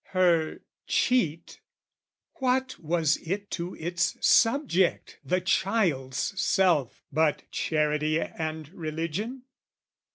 [0.13, 1.61] Her cheat
[2.39, 9.43] What was it to its subject, the child's self, But charity and religion?